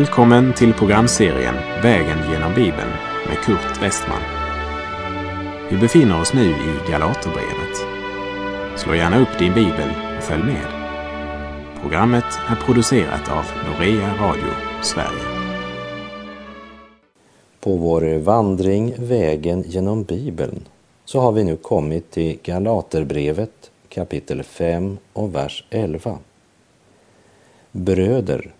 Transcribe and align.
Välkommen 0.00 0.54
till 0.54 0.72
programserien 0.72 1.54
Vägen 1.82 2.18
genom 2.32 2.54
Bibeln 2.54 2.90
med 3.28 3.38
Kurt 3.44 3.82
Westman. 3.82 4.22
Vi 5.70 5.76
befinner 5.76 6.20
oss 6.20 6.34
nu 6.34 6.50
i 6.50 6.90
Galaterbrevet. 6.90 7.76
Slå 8.76 8.94
gärna 8.94 9.18
upp 9.18 9.38
din 9.38 9.54
bibel 9.54 9.88
och 10.16 10.22
följ 10.22 10.42
med. 10.42 10.66
Programmet 11.82 12.24
är 12.48 12.56
producerat 12.56 13.30
av 13.30 13.44
Norea 13.66 14.14
Radio 14.20 14.50
Sverige. 14.82 15.50
På 17.60 17.76
vår 17.76 18.18
vandring 18.18 18.94
Vägen 18.98 19.62
genom 19.66 20.04
Bibeln 20.04 20.60
så 21.04 21.20
har 21.20 21.32
vi 21.32 21.44
nu 21.44 21.56
kommit 21.56 22.10
till 22.10 22.38
Galaterbrevet 22.42 23.70
kapitel 23.88 24.42
5 24.42 24.98
och 25.12 25.34
vers 25.34 25.64
11. 25.70 26.18
Bröder, 27.72 28.50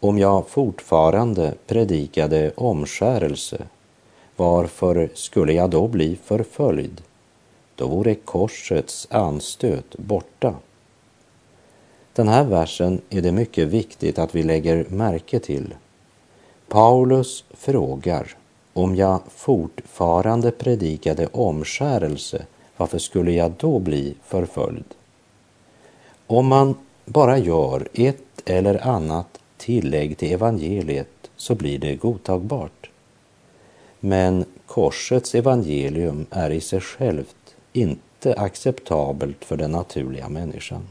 om 0.00 0.18
jag 0.18 0.48
fortfarande 0.48 1.54
predikade 1.66 2.52
omskärelse, 2.56 3.62
varför 4.36 5.10
skulle 5.14 5.52
jag 5.52 5.70
då 5.70 5.88
bli 5.88 6.18
förföljd? 6.24 7.02
Då 7.74 7.86
vore 7.86 8.14
korsets 8.14 9.06
anstöt 9.10 9.96
borta. 9.96 10.54
Den 12.12 12.28
här 12.28 12.44
versen 12.44 13.00
är 13.10 13.22
det 13.22 13.32
mycket 13.32 13.68
viktigt 13.68 14.18
att 14.18 14.34
vi 14.34 14.42
lägger 14.42 14.86
märke 14.88 15.38
till. 15.38 15.74
Paulus 16.68 17.44
frågar 17.50 18.36
om 18.72 18.96
jag 18.96 19.20
fortfarande 19.28 20.50
predikade 20.50 21.26
omskärelse, 21.26 22.46
varför 22.76 22.98
skulle 22.98 23.32
jag 23.32 23.52
då 23.58 23.78
bli 23.78 24.14
förföljd? 24.24 24.94
Om 26.26 26.46
man 26.46 26.74
bara 27.04 27.38
gör 27.38 27.88
ett 27.94 28.42
eller 28.44 28.86
annat 28.86 29.38
tillägg 29.58 30.18
till 30.18 30.32
evangeliet 30.32 31.30
så 31.36 31.54
blir 31.54 31.78
det 31.78 31.96
godtagbart. 31.96 32.90
Men 34.00 34.44
korsets 34.66 35.34
evangelium 35.34 36.26
är 36.30 36.50
i 36.50 36.60
sig 36.60 36.80
självt 36.80 37.56
inte 37.72 38.34
acceptabelt 38.34 39.44
för 39.44 39.56
den 39.56 39.72
naturliga 39.72 40.28
människan. 40.28 40.88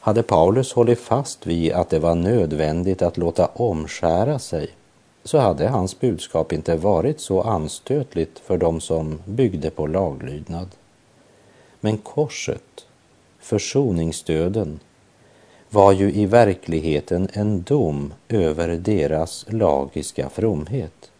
Hade 0.00 0.22
Paulus 0.22 0.72
hållit 0.72 1.00
fast 1.00 1.46
vid 1.46 1.72
att 1.72 1.90
det 1.90 1.98
var 1.98 2.14
nödvändigt 2.14 3.02
att 3.02 3.16
låta 3.16 3.46
omskära 3.46 4.38
sig 4.38 4.70
så 5.24 5.38
hade 5.38 5.68
hans 5.68 6.00
budskap 6.00 6.52
inte 6.52 6.76
varit 6.76 7.20
så 7.20 7.42
anstötligt 7.42 8.38
för 8.38 8.58
dem 8.58 8.80
som 8.80 9.18
byggde 9.24 9.70
på 9.70 9.86
laglydnad. 9.86 10.68
Men 11.80 11.98
korset, 11.98 12.86
försoningsdöden, 13.40 14.80
var 15.74 15.92
ju 15.92 16.12
i 16.12 16.26
verkligheten 16.26 17.28
en 17.32 17.62
dom 17.62 18.12
över 18.28 18.68
deras 18.68 19.46
lagiska 19.48 20.28
fromhet. 20.28 21.10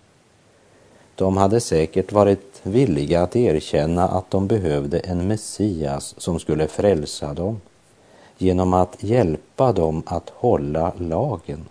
De 1.14 1.36
hade 1.36 1.60
säkert 1.60 2.12
varit 2.12 2.60
villiga 2.62 3.22
att 3.22 3.36
erkänna 3.36 4.08
att 4.08 4.30
de 4.30 4.46
behövde 4.46 4.98
en 4.98 5.28
Messias 5.28 6.14
som 6.18 6.40
skulle 6.40 6.68
frälsa 6.68 7.34
dem 7.34 7.60
genom 8.38 8.74
att 8.74 8.96
hjälpa 9.02 9.72
dem 9.72 10.02
att 10.06 10.30
hålla 10.30 10.92
lagen. 10.98 11.64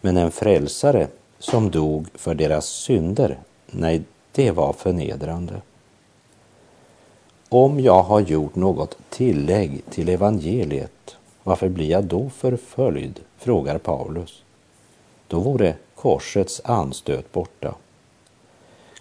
Men 0.00 0.16
en 0.16 0.30
frälsare 0.30 1.06
som 1.38 1.70
dog 1.70 2.06
för 2.14 2.34
deras 2.34 2.66
synder, 2.66 3.38
nej, 3.66 4.02
det 4.32 4.50
var 4.50 4.72
förnedrande. 4.72 5.54
Om 7.48 7.80
jag 7.80 8.02
har 8.02 8.20
gjort 8.20 8.54
något 8.54 8.98
tillägg 9.10 9.82
till 9.90 10.08
evangeliet 10.08 11.16
varför 11.44 11.68
blir 11.68 11.90
jag 11.90 12.04
då 12.04 12.30
förföljd? 12.30 13.20
frågar 13.38 13.78
Paulus. 13.78 14.42
Då 15.28 15.40
vore 15.40 15.74
korsets 15.94 16.60
anstöt 16.64 17.32
borta. 17.32 17.74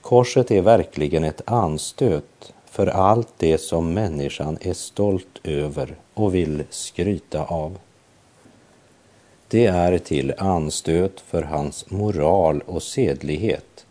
Korset 0.02 0.52
är 0.52 0.62
verkligen 0.62 1.24
ett 1.24 1.42
anstöt 1.46 2.54
för 2.66 2.88
allt 2.88 3.34
det 3.38 3.58
som 3.58 3.94
människan 3.94 4.58
är 4.62 4.74
stolt 4.74 5.40
över 5.44 5.96
och 6.14 6.36
vill 6.36 6.64
skryta 6.70 7.46
av. 7.46 7.78
Det 9.48 9.66
är 9.66 9.98
till 9.98 10.34
anstöt 10.38 11.20
för 11.20 11.42
hans 11.42 11.92
moral 11.92 12.62
och 12.66 12.84
sedlighet 12.84 13.86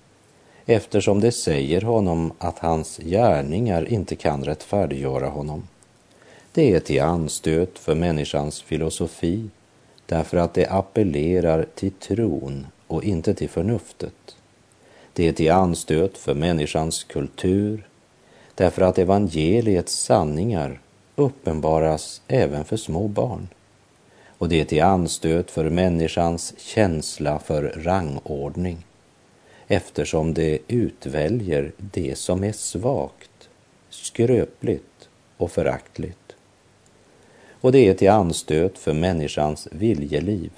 eftersom 0.66 1.20
det 1.20 1.32
säger 1.32 1.80
honom 1.80 2.32
att 2.38 2.58
hans 2.58 2.96
gärningar 2.96 3.88
inte 3.88 4.16
kan 4.16 4.44
rättfärdiggöra 4.44 5.28
honom. 5.28 5.68
Det 6.54 6.72
är 6.72 6.80
till 6.80 7.02
anstöt 7.02 7.78
för 7.78 7.94
människans 7.94 8.62
filosofi 8.62 9.48
därför 10.06 10.36
att 10.36 10.54
det 10.54 10.66
appellerar 10.66 11.66
till 11.74 11.92
tron 11.92 12.66
och 12.86 13.04
inte 13.04 13.34
till 13.34 13.48
förnuftet. 13.48 14.36
Det 15.12 15.28
är 15.28 15.32
till 15.32 15.50
anstöt 15.50 16.18
för 16.18 16.34
människans 16.34 17.04
kultur 17.04 17.86
därför 18.54 18.82
att 18.82 18.98
evangeliets 18.98 19.94
sanningar 19.94 20.80
uppenbaras 21.16 22.22
även 22.28 22.64
för 22.64 22.76
små 22.76 23.08
barn. 23.08 23.48
Och 24.38 24.48
det 24.48 24.60
är 24.60 24.64
till 24.64 24.82
anstöt 24.82 25.50
för 25.50 25.70
människans 25.70 26.54
känsla 26.58 27.38
för 27.38 27.62
rangordning 27.62 28.86
eftersom 29.66 30.34
det 30.34 30.58
utväljer 30.68 31.72
det 31.76 32.18
som 32.18 32.44
är 32.44 32.52
svagt, 32.52 33.48
skröpligt 33.90 35.08
och 35.36 35.52
föraktligt 35.52 36.21
och 37.62 37.72
det 37.72 37.88
är 37.88 37.94
till 37.94 38.10
anstöt 38.10 38.78
för 38.78 38.92
människans 38.92 39.68
viljeliv 39.70 40.50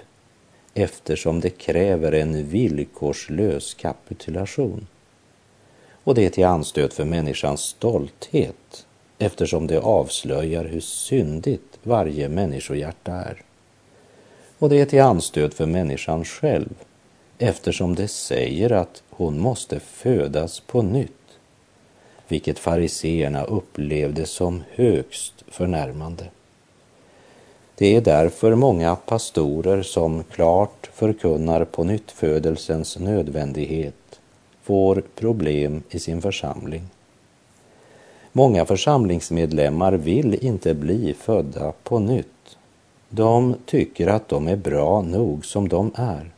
eftersom 0.75 1.41
det 1.41 1.51
kräver 1.51 2.13
en 2.13 2.49
villkorslös 2.49 3.75
kapitulation. 3.75 4.87
Och 6.05 6.15
det 6.15 6.27
är 6.27 6.31
till 6.31 6.45
anstöt 6.45 6.95
för 6.95 7.05
människans 7.05 7.61
stolthet 7.61 8.87
eftersom 9.19 9.67
det 9.67 9.79
avslöjar 9.79 10.65
hur 10.65 10.81
syndigt 10.81 11.79
varje 11.83 12.29
människohjärta 12.29 13.13
är. 13.13 13.43
Och 14.59 14.69
det 14.69 14.81
är 14.81 14.87
till 14.87 15.03
anstöt 15.03 15.55
för 15.55 15.67
människan 15.67 16.25
själv 16.25 16.75
eftersom 17.39 17.95
det 17.95 18.09
säger 18.09 18.73
att 18.73 19.03
hon 19.11 19.39
måste 19.39 19.81
födas 19.81 20.61
på 20.61 20.83
nytt, 20.83 21.39
vilket 22.29 22.59
fariseerna 22.59 23.45
upplevde 23.45 24.27
som 24.27 24.63
högst 24.75 25.45
förnärmande. 25.49 26.25
Det 27.77 27.97
är 27.97 28.01
därför 28.01 28.55
många 28.55 28.97
pastorer 28.97 29.83
som 29.83 30.25
klart 30.25 30.91
förkunnar 30.93 31.65
på 31.65 31.85
nyttfödelsens 31.85 32.99
nödvändighet 32.99 34.21
får 34.63 35.03
problem 35.15 35.83
i 35.91 35.99
sin 35.99 36.23
församling. 36.23 36.83
Många 38.33 38.65
församlingsmedlemmar 38.65 39.93
vill 39.93 40.35
inte 40.35 40.75
bli 40.75 41.15
födda 41.15 41.73
på 41.83 41.99
nytt. 41.99 42.57
De 43.09 43.55
tycker 43.67 44.07
att 44.07 44.29
de 44.29 44.49
är 44.49 44.57
bra 44.57 45.03
nog 45.03 45.45
som 45.45 45.69
de 45.69 45.91
är. 45.95 46.31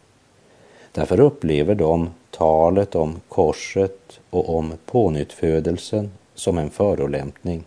Därför 0.92 1.20
upplever 1.20 1.74
de 1.74 2.10
talet 2.30 2.94
om 2.94 3.20
korset 3.28 4.20
och 4.30 4.56
om 4.56 4.72
pånyttfödelsen 4.86 6.10
som 6.34 6.58
en 6.58 6.70
förolämpning. 6.70 7.64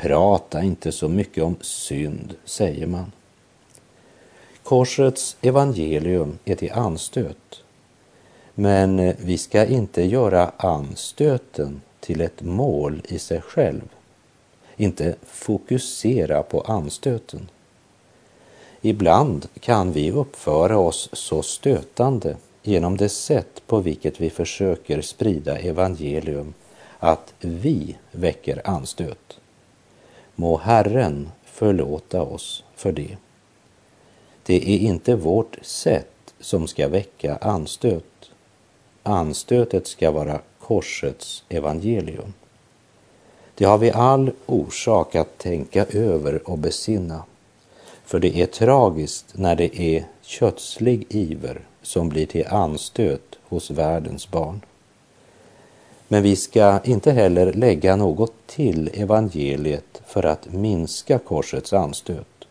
Prata 0.00 0.62
inte 0.62 0.92
så 0.92 1.08
mycket 1.08 1.44
om 1.44 1.56
synd, 1.60 2.34
säger 2.44 2.86
man. 2.86 3.12
Korsets 4.62 5.36
evangelium 5.40 6.38
är 6.44 6.54
till 6.54 6.72
anstöt. 6.72 7.62
Men 8.54 9.14
vi 9.18 9.38
ska 9.38 9.66
inte 9.66 10.02
göra 10.02 10.52
anstöten 10.56 11.80
till 12.00 12.20
ett 12.20 12.42
mål 12.42 13.02
i 13.08 13.18
sig 13.18 13.40
själv. 13.40 13.88
Inte 14.76 15.14
fokusera 15.22 16.42
på 16.42 16.60
anstöten. 16.60 17.48
Ibland 18.80 19.48
kan 19.60 19.92
vi 19.92 20.10
uppföra 20.10 20.78
oss 20.78 21.08
så 21.12 21.42
stötande 21.42 22.36
genom 22.62 22.96
det 22.96 23.08
sätt 23.08 23.62
på 23.66 23.80
vilket 23.80 24.20
vi 24.20 24.30
försöker 24.30 25.00
sprida 25.00 25.58
evangelium 25.58 26.54
att 26.98 27.34
vi 27.40 27.96
väcker 28.12 28.62
anstöt. 28.64 29.39
Må 30.40 30.56
Herren 30.56 31.30
förlåta 31.44 32.22
oss 32.22 32.64
för 32.74 32.92
det. 32.92 33.16
Det 34.42 34.56
är 34.56 34.78
inte 34.78 35.14
vårt 35.14 35.58
sätt 35.62 36.34
som 36.40 36.68
ska 36.68 36.88
väcka 36.88 37.36
anstöt. 37.36 38.30
Anstötet 39.02 39.86
ska 39.86 40.10
vara 40.10 40.40
korsets 40.60 41.44
evangelium. 41.48 42.32
Det 43.54 43.64
har 43.64 43.78
vi 43.78 43.90
all 43.90 44.30
orsak 44.46 45.14
att 45.14 45.38
tänka 45.38 45.84
över 45.84 46.48
och 46.50 46.58
besinna. 46.58 47.24
För 48.04 48.18
det 48.18 48.36
är 48.36 48.46
tragiskt 48.46 49.38
när 49.38 49.56
det 49.56 49.80
är 49.80 50.04
kötslig 50.22 51.06
iver 51.08 51.60
som 51.82 52.08
blir 52.08 52.26
till 52.26 52.46
anstöt 52.46 53.38
hos 53.48 53.70
världens 53.70 54.30
barn. 54.30 54.60
Men 56.12 56.22
vi 56.22 56.36
ska 56.36 56.80
inte 56.84 57.12
heller 57.12 57.52
lägga 57.52 57.96
något 57.96 58.32
till 58.46 58.90
evangeliet 58.94 60.02
för 60.06 60.26
att 60.26 60.52
minska 60.52 61.18
korsets 61.18 61.72
anstöt. 61.72 62.46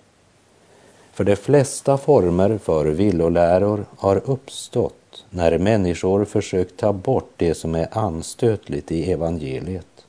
För 1.14 1.24
de 1.24 1.36
flesta 1.36 1.98
former 1.98 2.58
för 2.58 2.86
villoläror 2.86 3.86
har 3.98 4.22
uppstått 4.26 5.26
när 5.30 5.58
människor 5.58 6.26
försökt 6.26 6.78
ta 6.78 6.94
bort 6.94 7.30
det 7.38 7.54
som 7.56 7.76
är 7.76 7.88
anstötligt 7.98 8.92
i 8.92 9.12
evangeliet. 9.12 10.06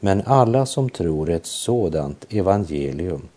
Men 0.00 0.22
alla 0.26 0.66
som 0.66 0.90
tror 0.90 1.30
ett 1.30 1.46
sådant 1.46 2.26
evangelium 2.30 3.28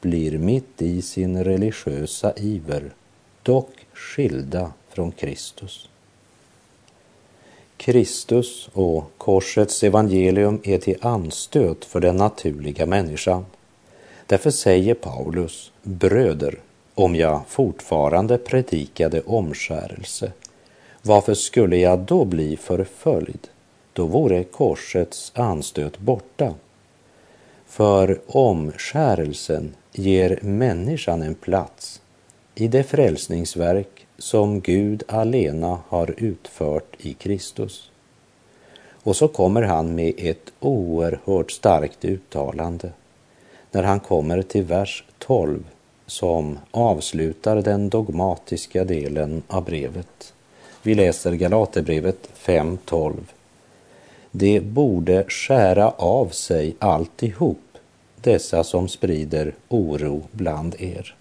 blir 0.00 0.38
mitt 0.38 0.82
i 0.82 1.02
sin 1.02 1.44
religiösa 1.44 2.32
iver 2.36 2.90
dock 3.42 3.86
skilda 3.92 4.72
från 4.88 5.12
Kristus. 5.12 5.88
Kristus 7.76 8.68
och 8.72 9.10
korsets 9.18 9.82
evangelium 9.82 10.60
är 10.64 10.78
till 10.78 10.96
anstöt 11.00 11.84
för 11.84 12.00
den 12.00 12.16
naturliga 12.16 12.86
människan. 12.86 13.46
Därför 14.26 14.50
säger 14.50 14.94
Paulus, 14.94 15.72
bröder, 15.82 16.58
om 16.94 17.16
jag 17.16 17.42
fortfarande 17.48 18.38
predikade 18.38 19.20
omskärelse, 19.20 20.32
varför 21.02 21.34
skulle 21.34 21.76
jag 21.76 21.98
då 21.98 22.24
bli 22.24 22.56
förföljd? 22.56 23.48
Då 23.92 24.06
vore 24.06 24.44
korsets 24.44 25.32
anstöt 25.34 25.98
borta. 25.98 26.54
För 27.66 28.20
omskärelsen 28.26 29.74
ger 29.92 30.38
människan 30.42 31.22
en 31.22 31.34
plats 31.34 32.00
i 32.54 32.68
det 32.68 32.82
frälsningsverk 32.82 34.03
som 34.18 34.60
Gud 34.60 35.02
alena 35.08 35.78
har 35.88 36.14
utfört 36.16 36.96
i 36.98 37.14
Kristus. 37.14 37.90
Och 39.02 39.16
så 39.16 39.28
kommer 39.28 39.62
han 39.62 39.94
med 39.94 40.14
ett 40.16 40.52
oerhört 40.60 41.50
starkt 41.50 42.04
uttalande 42.04 42.90
när 43.70 43.82
han 43.82 44.00
kommer 44.00 44.42
till 44.42 44.64
vers 44.64 45.04
12 45.18 45.64
som 46.06 46.58
avslutar 46.70 47.56
den 47.56 47.88
dogmatiska 47.88 48.84
delen 48.84 49.42
av 49.48 49.64
brevet. 49.64 50.34
Vi 50.82 50.94
läser 50.94 51.32
Galaterbrevet 51.32 52.28
5.12. 52.36 53.14
Det 54.30 54.60
borde 54.60 55.24
skära 55.28 55.90
av 55.90 56.28
sig 56.28 56.74
alltihop, 56.78 57.78
dessa 58.20 58.64
som 58.64 58.88
sprider 58.88 59.54
oro 59.68 60.22
bland 60.30 60.74
er. 60.78 61.14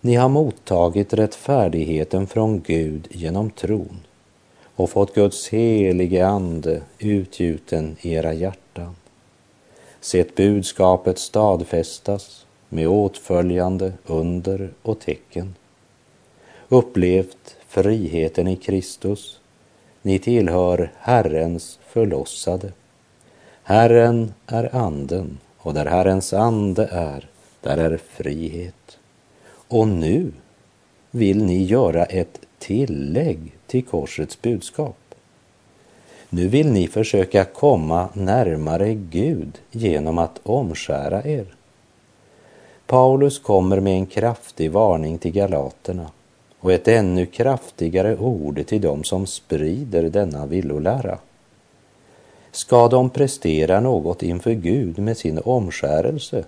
Ni 0.00 0.14
har 0.14 0.28
mottagit 0.28 1.14
rättfärdigheten 1.14 2.26
från 2.26 2.60
Gud 2.60 3.08
genom 3.10 3.50
tron 3.50 4.00
och 4.74 4.90
fått 4.90 5.14
Guds 5.14 5.48
helige 5.48 6.26
ande 6.26 6.82
utgjuten 6.98 7.96
i 8.00 8.12
era 8.12 8.32
hjärtan. 8.32 8.96
Sett 10.00 10.34
budskapet 10.34 11.18
stadfästas 11.18 12.46
med 12.68 12.88
åtföljande 12.88 13.92
under 14.06 14.70
och 14.82 15.00
tecken. 15.00 15.54
Upplevt 16.68 17.56
friheten 17.68 18.48
i 18.48 18.56
Kristus. 18.56 19.40
Ni 20.02 20.18
tillhör 20.18 20.92
Herrens 20.98 21.78
förlossade. 21.86 22.72
Herren 23.62 24.34
är 24.46 24.76
anden 24.76 25.38
och 25.58 25.74
där 25.74 25.86
Herrens 25.86 26.32
ande 26.32 26.88
är, 26.92 27.28
där 27.60 27.76
är 27.76 27.96
frihet. 27.96 28.97
Och 29.68 29.88
nu 29.88 30.32
vill 31.10 31.44
ni 31.44 31.62
göra 31.62 32.04
ett 32.04 32.40
tillägg 32.58 33.52
till 33.66 33.84
korsets 33.84 34.42
budskap. 34.42 34.96
Nu 36.30 36.48
vill 36.48 36.72
ni 36.72 36.88
försöka 36.88 37.44
komma 37.44 38.08
närmare 38.12 38.94
Gud 38.94 39.58
genom 39.70 40.18
att 40.18 40.40
omskära 40.42 41.24
er. 41.24 41.46
Paulus 42.86 43.38
kommer 43.38 43.80
med 43.80 43.92
en 43.92 44.06
kraftig 44.06 44.70
varning 44.70 45.18
till 45.18 45.32
galaterna 45.32 46.10
och 46.60 46.72
ett 46.72 46.88
ännu 46.88 47.26
kraftigare 47.26 48.16
ord 48.16 48.66
till 48.66 48.80
dem 48.80 49.04
som 49.04 49.26
sprider 49.26 50.02
denna 50.02 50.46
villolära. 50.46 51.18
Ska 52.50 52.88
de 52.88 53.10
prestera 53.10 53.80
något 53.80 54.22
inför 54.22 54.52
Gud 54.52 54.98
med 54.98 55.16
sin 55.16 55.40
omskärelse, 55.44 56.44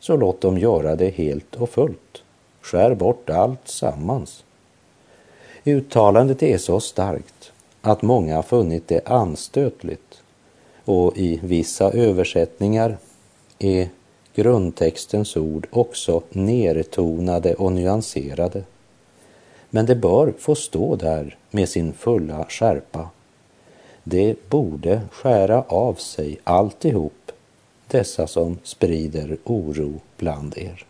så 0.00 0.16
låt 0.16 0.40
dem 0.40 0.58
göra 0.58 0.96
det 0.96 1.10
helt 1.10 1.56
och 1.56 1.70
fullt. 1.70 2.23
Skär 2.64 2.94
bort 2.94 3.30
allt 3.30 3.68
sammans. 3.68 4.44
Uttalandet 5.64 6.42
är 6.42 6.58
så 6.58 6.80
starkt 6.80 7.52
att 7.80 8.02
många 8.02 8.36
har 8.36 8.42
funnit 8.42 8.88
det 8.88 9.08
anstötligt 9.08 10.22
och 10.84 11.18
i 11.18 11.40
vissa 11.42 11.90
översättningar 11.90 12.96
är 13.58 13.88
grundtextens 14.34 15.36
ord 15.36 15.66
också 15.70 16.22
nertonade 16.30 17.54
och 17.54 17.72
nyanserade. 17.72 18.64
Men 19.70 19.86
det 19.86 19.94
bör 19.94 20.34
få 20.38 20.54
stå 20.54 20.96
där 20.96 21.36
med 21.50 21.68
sin 21.68 21.92
fulla 21.92 22.46
skärpa. 22.48 23.08
Det 24.04 24.48
borde 24.48 25.00
skära 25.12 25.62
av 25.62 25.94
sig 25.94 26.38
alltihop, 26.44 27.32
dessa 27.86 28.26
som 28.26 28.58
sprider 28.62 29.38
oro 29.44 30.00
bland 30.16 30.58
er. 30.58 30.86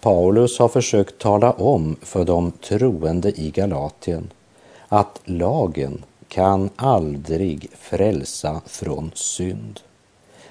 Paulus 0.00 0.58
har 0.58 0.68
försökt 0.68 1.18
tala 1.18 1.52
om 1.52 1.96
för 2.02 2.24
de 2.24 2.52
troende 2.52 3.40
i 3.40 3.50
Galatien 3.50 4.30
att 4.88 5.20
lagen 5.24 6.04
kan 6.28 6.70
aldrig 6.76 7.68
frälsa 7.72 8.60
från 8.66 9.10
synd. 9.14 9.80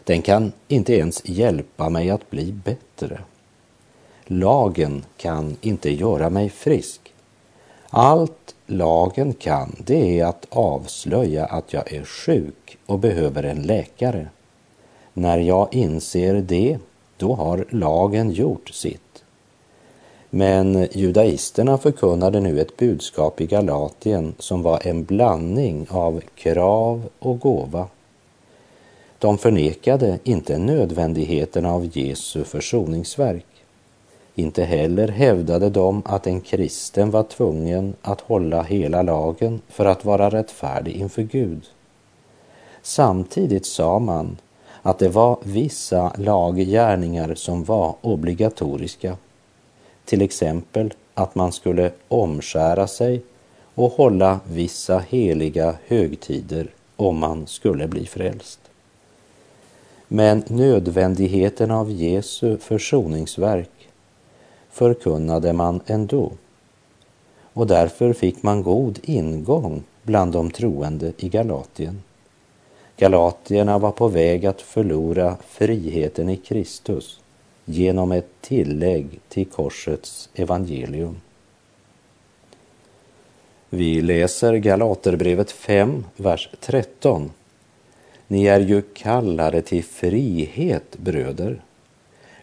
Den 0.04 0.22
kan 0.22 0.52
inte 0.68 0.94
ens 0.94 1.22
hjälpa 1.26 1.90
mig 1.90 2.10
att 2.10 2.30
bli 2.30 2.52
bättre. 2.52 3.20
Lagen 4.26 5.06
kan 5.18 5.58
inte 5.62 5.92
göra 5.92 6.30
mig 6.30 6.50
frisk. 6.50 7.14
Allt 7.90 8.56
lagen 8.66 9.34
kan, 9.34 9.76
det 9.86 10.20
är 10.20 10.26
att 10.26 10.46
avslöja 10.50 11.46
att 11.46 11.74
jag 11.74 11.94
är 11.94 12.04
sjuk 12.04 12.78
och 12.86 13.00
behöver 13.00 13.44
en 13.44 13.62
läkare. 13.62 14.28
När 15.14 15.38
jag 15.38 15.74
inser 15.74 16.34
det, 16.34 16.78
då 17.18 17.36
har 17.36 17.66
lagen 17.70 18.32
gjort 18.32 18.70
sitt. 18.70 19.09
Men 20.30 20.88
judaisterna 20.92 21.78
förkunnade 21.78 22.40
nu 22.40 22.62
ett 22.62 22.78
budskap 22.78 23.42
i 23.42 23.46
Galatien 23.46 24.34
som 24.40 24.62
var 24.62 24.88
en 24.88 25.04
blandning 25.04 25.88
av 25.90 26.22
krav 26.36 27.10
och 27.20 27.40
gåva. 27.40 27.88
De 29.20 29.38
förnekade 29.38 30.20
inte 30.24 30.58
nödvändigheten 30.58 31.66
av 31.66 31.98
Jesu 31.98 32.44
försoningsverk. 32.44 33.46
Inte 34.36 34.64
heller 34.64 35.08
hävdade 35.08 35.70
de 35.70 36.02
att 36.06 36.28
en 36.28 36.42
kristen 36.42 37.12
var 37.12 37.24
tvungen 37.24 37.94
att 38.02 38.22
hålla 38.22 38.62
hela 38.62 39.02
lagen 39.02 39.62
för 39.70 39.86
att 39.86 40.06
vara 40.06 40.30
rättfärdig 40.30 40.96
inför 40.96 41.22
Gud. 41.22 41.64
Samtidigt 42.82 43.66
sa 43.66 44.00
man 44.00 44.38
att 44.82 45.00
det 45.00 45.10
var 45.10 45.38
vissa 45.44 46.14
laggärningar 46.18 47.36
som 47.36 47.64
var 47.64 47.96
obligatoriska 48.02 49.18
till 50.10 50.22
exempel 50.22 50.94
att 51.14 51.36
man 51.36 51.52
skulle 51.52 51.92
omskära 52.08 52.88
sig 52.88 53.22
och 53.76 53.92
hålla 53.92 54.40
vissa 54.52 55.00
heliga 55.00 55.76
högtider 55.88 56.68
om 56.96 57.18
man 57.18 57.48
skulle 57.48 57.88
bli 57.88 58.06
frälst. 58.06 58.60
Men 60.08 60.44
nödvändigheten 60.48 61.72
av 61.72 61.92
Jesu 61.92 62.58
försoningsverk 62.58 63.90
förkunnade 64.70 65.54
man 65.54 65.80
ändå. 65.86 66.32
Och 67.54 67.68
därför 67.68 68.14
fick 68.14 68.44
man 68.44 68.64
god 68.64 69.00
ingång 69.04 69.84
bland 70.04 70.34
de 70.34 70.52
troende 70.52 71.14
i 71.18 71.30
Galatien. 71.30 72.04
Galatierna 72.98 73.78
var 73.78 73.92
på 73.92 74.08
väg 74.08 74.46
att 74.46 74.62
förlora 74.62 75.38
friheten 75.48 76.30
i 76.30 76.38
Kristus 76.38 77.20
genom 77.70 78.12
ett 78.12 78.42
tillägg 78.42 79.20
till 79.28 79.46
korsets 79.46 80.30
evangelium. 80.36 81.22
Vi 83.70 84.02
läser 84.02 84.56
Galaterbrevet 84.56 85.52
5, 85.52 86.06
vers 86.16 86.50
13. 86.60 87.32
Ni 88.28 88.46
är 88.46 88.60
ju 88.60 88.82
kallade 88.82 89.62
till 89.62 89.84
frihet, 89.84 90.98
bröder. 90.98 91.62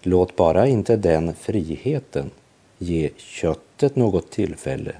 Låt 0.00 0.36
bara 0.36 0.66
inte 0.66 0.96
den 0.96 1.34
friheten 1.34 2.30
ge 2.78 3.10
köttet 3.16 3.96
något 3.96 4.30
tillfälle, 4.30 4.94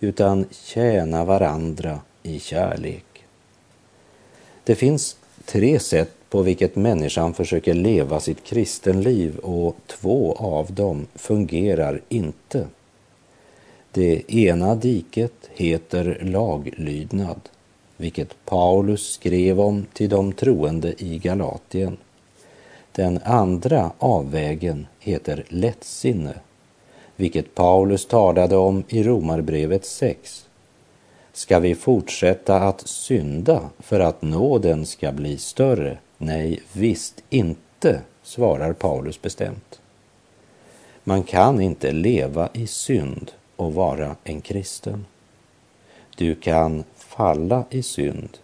utan 0.00 0.46
tjäna 0.50 1.24
varandra 1.24 2.00
i 2.22 2.40
kärlek. 2.40 3.24
Det 4.64 4.74
finns 4.74 5.16
tre 5.44 5.78
sätt 5.78 6.14
på 6.32 6.42
vilket 6.42 6.76
människan 6.76 7.34
försöker 7.34 7.74
leva 7.74 8.20
sitt 8.20 8.44
kristenliv 8.44 9.38
och 9.38 9.76
två 9.86 10.32
av 10.32 10.72
dem 10.72 11.06
fungerar 11.14 12.00
inte. 12.08 12.66
Det 13.90 14.34
ena 14.34 14.74
diket 14.74 15.50
heter 15.54 16.18
laglydnad, 16.22 17.40
vilket 17.96 18.44
Paulus 18.44 19.12
skrev 19.12 19.60
om 19.60 19.86
till 19.92 20.08
de 20.08 20.32
troende 20.32 20.94
i 20.98 21.18
Galatien. 21.18 21.96
Den 22.92 23.20
andra 23.24 23.90
avvägen 23.98 24.86
heter 24.98 25.44
lättsinne, 25.48 26.34
vilket 27.16 27.54
Paulus 27.54 28.06
talade 28.06 28.56
om 28.56 28.84
i 28.88 29.02
Romarbrevet 29.02 29.84
6. 29.84 30.46
Ska 31.32 31.58
vi 31.58 31.74
fortsätta 31.74 32.56
att 32.56 32.88
synda 32.88 33.70
för 33.78 34.00
att 34.00 34.22
nåden 34.22 34.86
ska 34.86 35.12
bli 35.12 35.38
större? 35.38 35.98
Nej, 36.24 36.60
visst 36.72 37.22
inte, 37.30 38.00
svarar 38.22 38.72
Paulus 38.72 39.22
bestämt. 39.22 39.80
Man 41.04 41.22
kan 41.22 41.60
inte 41.60 41.92
leva 41.92 42.48
i 42.52 42.66
synd 42.66 43.32
och 43.56 43.74
vara 43.74 44.16
en 44.24 44.40
kristen. 44.40 45.06
Du 46.16 46.34
kan 46.34 46.84
falla 46.96 47.64
i 47.70 47.82
synd, 47.82 48.38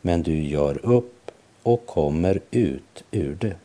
men 0.00 0.22
du 0.22 0.42
gör 0.42 0.86
upp 0.86 1.30
och 1.62 1.86
kommer 1.86 2.40
ut 2.50 3.04
ur 3.10 3.34
det. 3.40 3.56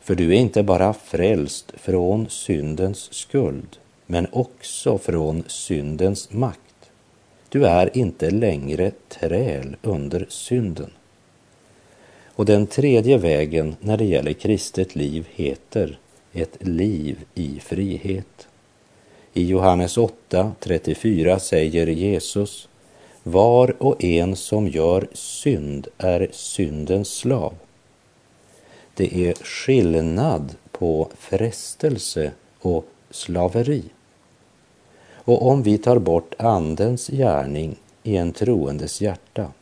För 0.00 0.14
du 0.14 0.28
är 0.28 0.38
inte 0.38 0.62
bara 0.62 0.92
frälst 0.92 1.72
från 1.76 2.28
syndens 2.28 3.14
skuld, 3.14 3.78
men 4.06 4.26
också 4.32 4.98
från 4.98 5.44
syndens 5.46 6.32
makt. 6.32 6.90
Du 7.48 7.66
är 7.66 7.96
inte 7.96 8.30
längre 8.30 8.92
träl 9.08 9.76
under 9.82 10.26
synden. 10.28 10.90
Och 12.38 12.44
den 12.44 12.66
tredje 12.66 13.18
vägen 13.18 13.76
när 13.80 13.96
det 13.96 14.04
gäller 14.04 14.32
kristet 14.32 14.96
liv 14.96 15.26
heter 15.30 15.98
ett 16.32 16.56
liv 16.60 17.24
i 17.34 17.60
frihet. 17.60 18.48
I 19.32 19.46
Johannes 19.46 19.98
8, 19.98 20.52
34 20.60 21.38
säger 21.38 21.86
Jesus 21.86 22.68
Var 23.22 23.82
och 23.82 24.04
en 24.04 24.36
som 24.36 24.68
gör 24.68 25.08
synd 25.12 25.88
är 25.98 26.28
syndens 26.32 27.08
slav. 27.08 27.54
Det 28.94 29.28
är 29.28 29.34
skillnad 29.34 30.54
på 30.72 31.08
frestelse 31.18 32.32
och 32.60 32.84
slaveri. 33.10 33.82
Och 35.14 35.48
om 35.48 35.62
vi 35.62 35.78
tar 35.78 35.98
bort 35.98 36.34
Andens 36.38 37.08
gärning 37.08 37.76
i 38.02 38.16
en 38.16 38.32
troendes 38.32 39.00
hjärta, 39.00 39.52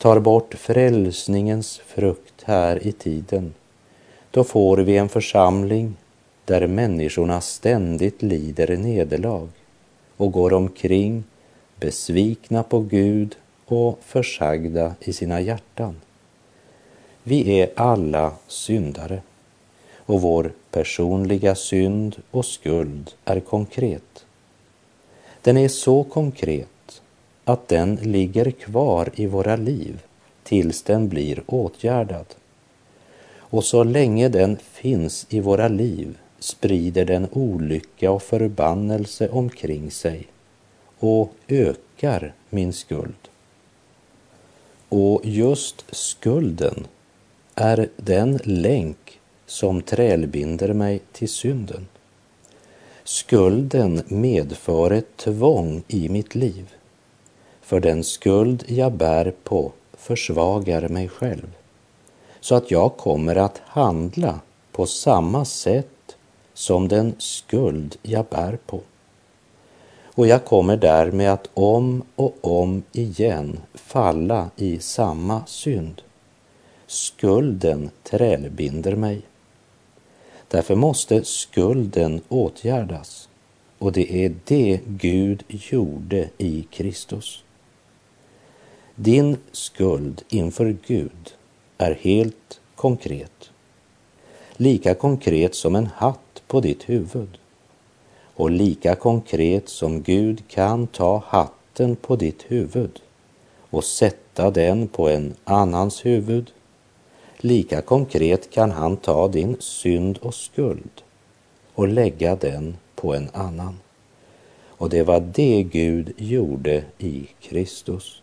tar 0.00 0.20
bort 0.20 0.54
frälsningens 0.54 1.80
frukt 1.86 2.42
här 2.44 2.86
i 2.86 2.92
tiden, 2.92 3.54
då 4.30 4.44
får 4.44 4.76
vi 4.76 4.96
en 4.96 5.08
församling 5.08 5.96
där 6.44 6.66
människorna 6.66 7.40
ständigt 7.40 8.22
lider 8.22 8.76
nederlag 8.76 9.48
och 10.16 10.32
går 10.32 10.52
omkring 10.52 11.24
besvikna 11.80 12.62
på 12.62 12.80
Gud 12.80 13.36
och 13.66 13.98
försagda 14.02 14.94
i 15.00 15.12
sina 15.12 15.40
hjärtan. 15.40 15.96
Vi 17.22 17.60
är 17.60 17.70
alla 17.76 18.32
syndare 18.46 19.22
och 19.96 20.20
vår 20.20 20.52
personliga 20.70 21.54
synd 21.54 22.16
och 22.30 22.44
skuld 22.44 23.10
är 23.24 23.40
konkret. 23.40 24.24
Den 25.42 25.56
är 25.56 25.68
så 25.68 26.04
konkret 26.04 26.69
att 27.50 27.68
den 27.68 27.96
ligger 27.96 28.50
kvar 28.50 29.10
i 29.14 29.26
våra 29.26 29.56
liv 29.56 30.02
tills 30.42 30.82
den 30.82 31.08
blir 31.08 31.42
åtgärdad. 31.46 32.26
Och 33.38 33.64
så 33.64 33.84
länge 33.84 34.28
den 34.28 34.56
finns 34.56 35.26
i 35.28 35.40
våra 35.40 35.68
liv 35.68 36.18
sprider 36.38 37.04
den 37.04 37.28
olycka 37.32 38.10
och 38.10 38.22
förbannelse 38.22 39.28
omkring 39.28 39.90
sig 39.90 40.26
och 40.98 41.32
ökar 41.48 42.34
min 42.50 42.72
skuld. 42.72 43.28
Och 44.88 45.20
just 45.24 45.84
skulden 45.94 46.86
är 47.54 47.88
den 47.96 48.38
länk 48.44 49.20
som 49.46 49.82
trälbinder 49.82 50.72
mig 50.72 51.00
till 51.12 51.28
synden. 51.28 51.88
Skulden 53.04 54.02
medför 54.08 54.90
ett 54.90 55.16
tvång 55.16 55.82
i 55.88 56.08
mitt 56.08 56.34
liv. 56.34 56.74
För 57.70 57.80
den 57.80 58.04
skuld 58.04 58.64
jag 58.66 58.92
bär 58.92 59.32
på 59.44 59.72
försvagar 59.92 60.88
mig 60.88 61.08
själv 61.08 61.54
så 62.40 62.54
att 62.54 62.70
jag 62.70 62.96
kommer 62.96 63.36
att 63.36 63.62
handla 63.66 64.40
på 64.72 64.86
samma 64.86 65.44
sätt 65.44 66.16
som 66.54 66.88
den 66.88 67.14
skuld 67.18 67.96
jag 68.02 68.24
bär 68.24 68.58
på. 68.66 68.80
Och 70.04 70.26
jag 70.26 70.44
kommer 70.44 70.76
därmed 70.76 71.32
att 71.32 71.50
om 71.54 72.02
och 72.16 72.36
om 72.40 72.82
igen 72.92 73.60
falla 73.74 74.50
i 74.56 74.78
samma 74.78 75.46
synd. 75.46 76.02
Skulden 76.86 77.90
trälbinder 78.02 78.96
mig. 78.96 79.22
Därför 80.48 80.74
måste 80.74 81.24
skulden 81.24 82.20
åtgärdas 82.28 83.28
och 83.78 83.92
det 83.92 84.24
är 84.24 84.34
det 84.44 84.80
Gud 84.86 85.42
gjorde 85.48 86.28
i 86.38 86.66
Kristus. 86.70 87.44
Din 89.02 89.36
skuld 89.52 90.22
inför 90.28 90.76
Gud 90.86 91.34
är 91.78 91.94
helt 91.94 92.60
konkret. 92.74 93.50
Lika 94.56 94.94
konkret 94.94 95.54
som 95.54 95.74
en 95.74 95.86
hatt 95.86 96.42
på 96.46 96.60
ditt 96.60 96.88
huvud. 96.88 97.38
Och 98.34 98.50
lika 98.50 98.94
konkret 98.94 99.68
som 99.68 100.02
Gud 100.02 100.42
kan 100.48 100.86
ta 100.86 101.22
hatten 101.26 101.96
på 101.96 102.16
ditt 102.16 102.44
huvud 102.48 103.00
och 103.70 103.84
sätta 103.84 104.50
den 104.50 104.88
på 104.88 105.08
en 105.08 105.34
annans 105.44 106.06
huvud 106.06 106.52
Lika 107.36 107.80
konkret 107.80 108.50
kan 108.50 108.70
han 108.70 108.96
ta 108.96 109.28
din 109.28 109.56
synd 109.60 110.18
och 110.18 110.34
skuld 110.34 111.02
och 111.74 111.88
lägga 111.88 112.36
den 112.36 112.76
på 112.94 113.14
en 113.14 113.28
annan. 113.32 113.78
Och 114.68 114.90
det 114.90 115.02
var 115.02 115.20
det 115.20 115.62
Gud 115.62 116.12
gjorde 116.16 116.84
i 116.98 117.28
Kristus. 117.40 118.22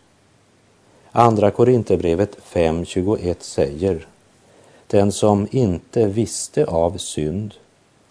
Andra 1.18 1.50
Korinthierbrevet 1.50 2.36
5.21 2.52 3.36
säger 3.38 4.06
Den 4.86 5.12
som 5.12 5.48
inte 5.50 6.06
visste 6.06 6.64
av 6.64 6.96
synd, 6.96 7.54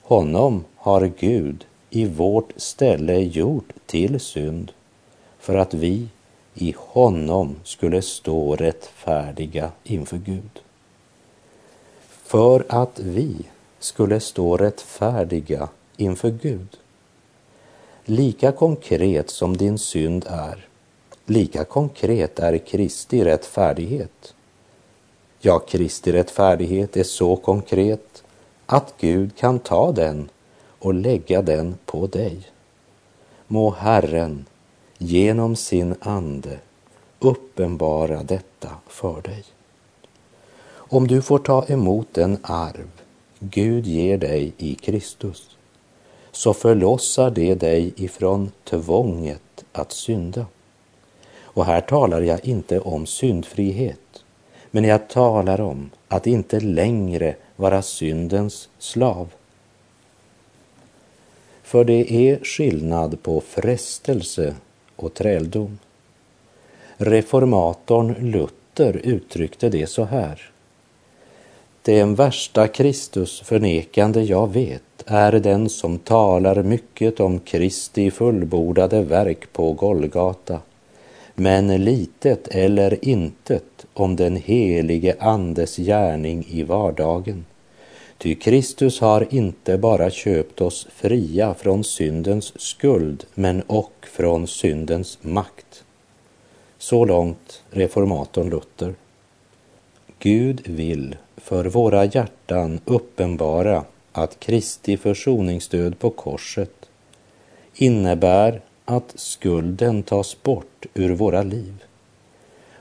honom 0.02 0.66
har 0.76 1.12
Gud 1.20 1.66
i 1.90 2.06
vårt 2.06 2.52
ställe 2.56 3.20
gjort 3.20 3.70
till 3.86 4.20
synd 4.20 4.72
för 5.40 5.56
att 5.56 5.74
vi 5.74 6.08
i 6.54 6.76
honom 6.78 7.56
skulle 7.64 8.02
stå 8.02 8.56
rättfärdiga 8.56 9.72
inför 9.84 10.18
Gud 10.18 10.60
för 12.08 12.66
att 12.70 13.00
vi 13.00 13.36
skulle 13.80 14.20
stå 14.20 14.58
rättfärdiga 14.58 15.70
inför 15.98 16.30
Gud. 16.30 16.78
Lika 18.06 18.52
konkret 18.52 19.30
som 19.30 19.58
din 19.58 19.78
synd 19.78 20.26
är, 20.30 20.68
lika 21.30 21.64
konkret 21.64 22.40
är 22.40 22.58
Kristi 22.58 23.24
rättfärdighet. 23.24 24.34
Ja, 25.40 25.60
Kristi 25.60 26.12
rättfärdighet 26.12 26.98
är 26.98 27.04
så 27.04 27.36
konkret 27.36 28.24
att 28.66 28.94
Gud 29.00 29.36
kan 29.36 29.60
ta 29.60 29.92
den 29.92 30.30
och 30.80 30.94
lägga 30.94 31.42
den 31.42 31.78
på 31.86 32.08
dig. 32.08 32.38
Må 33.48 33.72
Herren 33.72 34.46
genom 34.98 35.56
sin 35.56 35.96
ande 36.00 36.60
uppenbara 37.20 38.24
detta 38.24 38.70
för 38.88 39.22
dig. 39.22 39.44
Om 40.70 41.08
du 41.08 41.22
får 41.22 41.40
ta 41.40 41.66
emot 41.66 42.08
den 42.14 42.38
arv 42.42 42.90
Gud 43.40 43.86
ger 43.86 44.18
dig 44.18 44.54
i 44.58 44.76
Kristus, 44.76 45.58
så 46.32 46.54
förlossar 46.54 47.32
det 47.32 47.56
dig 47.56 47.94
ifrån 47.96 48.52
tvånget 48.64 49.66
att 49.72 49.92
synda. 49.92 50.46
Och 51.58 51.66
här 51.66 51.82
talar 51.82 52.22
jag 52.22 52.46
inte 52.46 52.80
om 52.80 53.06
syndfrihet, 53.06 54.24
men 54.72 54.84
jag 54.84 55.08
talar 55.08 55.62
om 55.62 55.90
att 56.08 56.28
inte 56.28 56.60
längre 56.60 57.36
vara 57.56 57.82
syndens 57.82 58.70
slav. 58.80 59.28
För 61.64 61.84
det 61.84 62.14
är 62.14 62.40
skillnad 62.44 63.24
på 63.24 63.42
frestelse 63.42 64.56
och 64.96 65.14
träldom. 65.14 65.80
Reformatorn 66.98 68.16
Luther 68.20 69.02
uttryckte 69.04 69.70
det 69.70 69.88
så 69.88 70.04
här. 70.04 70.52
Det 71.82 72.04
värsta 72.04 72.68
Kristusförnekande 72.68 74.22
jag 74.22 74.54
vet 74.54 75.04
är 75.06 75.32
den 75.32 75.70
som 75.70 76.00
talar 76.00 76.64
mycket 76.64 77.20
om 77.20 77.40
Kristi 77.40 78.12
fullbordade 78.12 79.02
verk 79.02 79.54
på 79.54 79.74
Golgata, 79.74 80.60
men 81.40 81.84
litet 81.84 82.48
eller 82.48 83.06
intet 83.06 83.86
om 83.94 84.16
den 84.16 84.36
helige 84.36 85.16
Andes 85.20 85.76
gärning 85.76 86.46
i 86.50 86.64
vardagen. 86.64 87.46
Ty 88.18 88.36
Kristus 88.36 89.00
har 89.00 89.28
inte 89.30 89.78
bara 89.78 90.10
köpt 90.10 90.62
oss 90.62 90.88
fria 90.92 91.54
från 91.54 91.84
syndens 91.84 92.62
skuld, 92.62 93.26
men 93.34 93.62
och 93.62 93.94
från 94.12 94.48
syndens 94.48 95.18
makt. 95.22 95.84
Så 96.78 97.06
långt 97.06 97.64
reformatorn 97.70 98.50
Luther. 98.50 98.94
Gud 100.20 100.62
vill 100.66 101.16
för 101.38 101.66
våra 101.66 102.06
hjärtan 102.06 102.80
uppenbara 102.86 103.84
att 104.12 104.40
Kristi 104.40 104.98
försoningsdöd 104.98 106.00
på 106.00 106.10
korset 106.10 106.90
innebär 107.76 108.62
att 108.90 109.14
skulden 109.16 110.04
tas 110.04 110.44
bort 110.44 110.86
ur 110.94 111.14
våra 111.14 111.44
liv. 111.44 111.84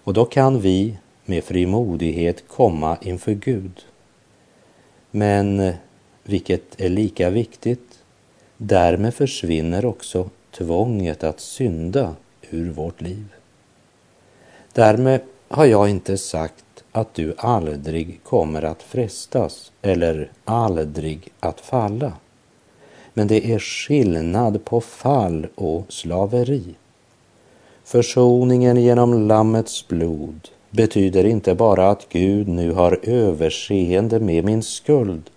Och 0.05 0.15
då 0.15 0.25
kan 0.25 0.61
vi 0.61 0.99
med 1.25 1.45
frimodighet 1.45 2.49
komma 2.49 2.99
inför 3.01 3.33
Gud. 3.33 3.85
Men, 5.11 5.73
vilket 6.23 6.81
är 6.81 6.89
lika 6.89 7.31
viktigt, 7.31 8.03
därmed 8.57 9.15
försvinner 9.15 9.85
också 9.85 10.31
tvånget 10.51 11.25
att 11.25 11.41
synda 11.41 12.17
ur 12.51 12.71
vårt 12.71 13.01
liv. 13.01 13.27
Därmed 14.73 15.21
har 15.49 15.65
jag 15.65 15.89
inte 15.89 16.19
sagt 16.19 16.85
att 16.93 17.15
du 17.15 17.35
aldrig 17.39 18.21
kommer 18.25 18.63
att 18.63 18.83
frestas 18.83 19.73
eller 19.83 20.31
aldrig 20.45 21.33
att 21.41 21.61
falla. 21.61 22.13
Men 23.19 23.27
det 23.27 23.53
är 23.53 23.59
skillnad 23.59 24.65
på 24.65 24.81
fall 24.81 25.47
och 25.55 25.85
slaveri. 25.89 26.65
Försoningen 27.85 28.77
genom 28.77 29.29
Lammets 29.29 29.89
blod 29.89 30.49
betyder 30.71 31.25
inte 31.25 31.55
bara 31.55 31.91
att 31.91 32.09
Gud 32.09 32.49
nu 32.49 32.73
har 32.73 32.99
överseende 33.03 34.21
med 34.21 34.45
min 34.45 34.63
skuld, 34.63 35.31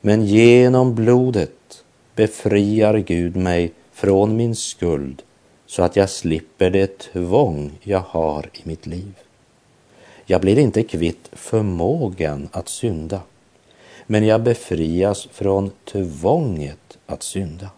men 0.00 0.26
genom 0.26 0.94
blodet 0.94 1.84
befriar 2.14 2.98
Gud 2.98 3.36
mig 3.36 3.72
från 3.92 4.36
min 4.36 4.56
skuld 4.56 5.22
så 5.66 5.82
att 5.82 5.96
jag 5.96 6.10
slipper 6.10 6.70
det 6.70 6.98
tvång 6.98 7.72
jag 7.82 8.02
har 8.08 8.46
i 8.52 8.60
mitt 8.62 8.86
liv. 8.86 9.14
Jag 10.26 10.40
blir 10.40 10.58
inte 10.58 10.82
kvitt 10.82 11.28
förmågan 11.32 12.48
att 12.52 12.68
synda, 12.68 13.20
men 14.06 14.26
jag 14.26 14.42
befrias 14.42 15.28
från 15.32 15.70
tvånget 15.84 16.87
att 17.08 17.22
synda. 17.22 17.70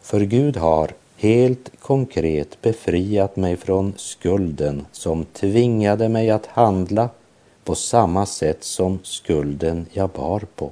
För 0.00 0.20
Gud 0.20 0.56
har 0.56 0.90
helt 1.16 1.80
konkret 1.80 2.62
befriat 2.62 3.36
mig 3.36 3.56
från 3.56 3.94
skulden 3.96 4.86
som 4.92 5.24
tvingade 5.24 6.08
mig 6.08 6.30
att 6.30 6.46
handla 6.46 7.08
på 7.64 7.74
samma 7.74 8.26
sätt 8.26 8.64
som 8.64 8.98
skulden 9.02 9.86
jag 9.92 10.10
bar 10.10 10.42
på. 10.54 10.70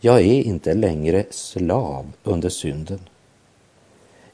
Jag 0.00 0.20
är 0.20 0.42
inte 0.42 0.74
längre 0.74 1.24
slav 1.30 2.06
under 2.22 2.48
synden. 2.48 3.00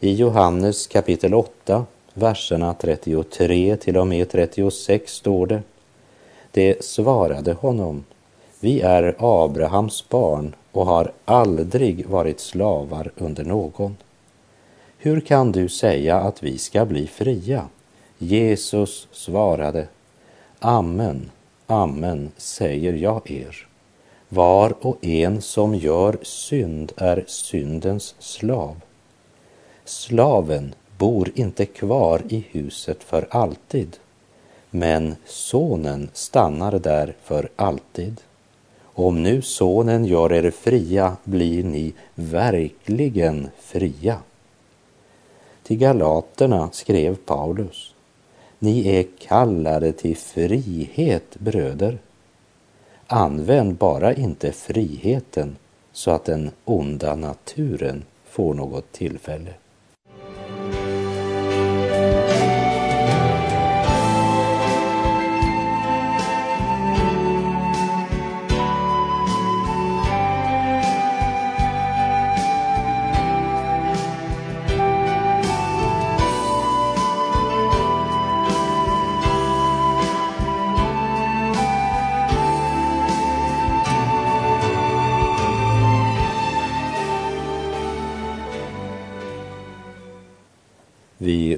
I 0.01 0.15
Johannes 0.15 0.87
kapitel 0.87 1.35
8 1.35 1.87
verserna 2.15 2.75
33 2.75 3.77
till 3.77 3.97
och 3.97 4.07
med 4.07 4.31
36 4.31 5.13
står 5.13 5.47
det. 5.47 5.63
Det 6.51 6.85
svarade 6.85 7.53
honom, 7.53 8.05
vi 8.61 8.81
är 8.81 9.15
Abrahams 9.19 10.09
barn 10.09 10.55
och 10.73 10.87
har 10.87 11.13
aldrig 11.25 12.07
varit 12.07 12.41
slavar 12.41 13.11
under 13.17 13.45
någon. 13.45 13.97
Hur 14.99 15.21
kan 15.21 15.53
du 15.53 15.69
säga 15.69 16.17
att 16.17 16.43
vi 16.43 16.59
ska 16.59 16.85
bli 16.85 17.07
fria? 17.07 17.69
Jesus 18.19 19.09
svarade, 19.13 19.89
Amen, 20.59 21.31
amen 21.67 22.33
säger 22.37 22.93
jag 22.93 23.31
er. 23.31 23.67
Var 24.29 24.75
och 24.81 25.05
en 25.05 25.43
som 25.43 25.75
gör 25.75 26.19
synd 26.23 26.93
är 26.97 27.25
syndens 27.27 28.15
slav. 28.19 28.77
Slaven 29.85 30.75
bor 30.99 31.33
inte 31.35 31.67
kvar 31.67 32.23
i 32.29 32.45
huset 32.51 33.03
för 33.03 33.27
alltid, 33.31 33.97
men 34.71 35.17
sonen 35.27 36.11
stannar 36.13 36.79
där 36.79 37.15
för 37.23 37.49
alltid. 37.57 38.21
Om 38.99 39.23
nu 39.23 39.43
sonen 39.43 40.05
gör 40.05 40.33
er 40.33 40.51
fria 40.51 41.17
blir 41.25 41.65
ni 41.65 41.93
verkligen 42.15 43.49
fria. 43.59 44.19
Till 45.63 45.79
galaterna 45.79 46.71
skrev 46.73 47.17
Paulus, 47.17 47.95
ni 48.59 48.89
är 48.89 49.07
kallade 49.19 49.93
till 49.93 50.17
frihet 50.17 51.37
bröder. 51.39 51.99
Använd 53.07 53.75
bara 53.75 54.15
inte 54.15 54.53
friheten 54.53 55.57
så 55.93 56.11
att 56.11 56.25
den 56.25 56.51
onda 56.65 57.15
naturen 57.15 58.05
får 58.25 58.55
något 58.55 58.93
tillfälle. 58.93 59.55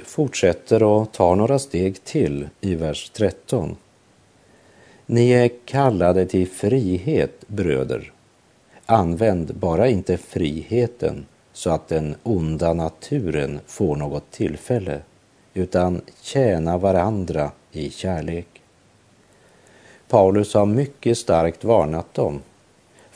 Fortsätter 0.09 0.83
och 0.83 1.13
tar 1.13 1.37
några 1.37 1.59
steg 1.59 2.05
till 2.05 2.49
i 2.61 2.75
vers 2.75 3.11
13. 3.11 3.77
Ni 5.07 5.31
är 5.31 5.51
kallade 5.65 6.27
till 6.27 6.49
frihet, 6.49 7.45
bröder. 7.47 8.13
Använd 8.87 9.55
bara 9.55 9.89
inte 9.89 10.17
friheten 10.17 11.27
så 11.53 11.71
att 11.71 11.89
den 11.89 12.15
onda 12.23 12.75
naturen 12.75 13.61
får 13.67 13.97
något 13.97 14.31
tillfälle, 14.31 15.01
utan 15.55 16.01
tjäna 16.21 16.79
varandra 16.79 17.51
i 17.73 17.91
kärlek. 17.91 18.49
Paulus 20.09 20.55
har 20.55 20.67
mycket 20.67 21.19
starkt 21.19 21.65
varnat 21.65 22.15
dem 22.15 22.41